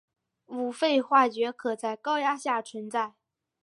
[0.47, 3.13] 五氟化铯可在高压下存在。